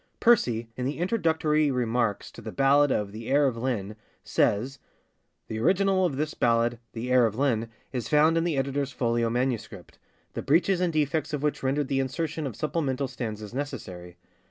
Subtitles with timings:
[0.19, 4.79] [PERCY, in the introductory remarks to the ballad of The Heir of Linne, says,
[5.47, 9.29] 'the original of this ballad [The Heir of Linne] is found in the editor's folio
[9.29, 9.69] MS.;
[10.33, 14.17] the breaches and defects of which rendered the insertion of supplemental stanzas necessary.